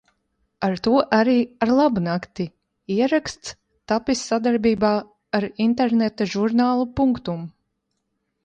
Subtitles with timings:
[0.67, 1.33] Ar to arī–
[1.65, 2.45] arlabunakti!
[2.95, 3.53] Ieraksts
[3.93, 4.93] tapis sadarbībā
[5.41, 7.47] ar interneta žurnālu Punctum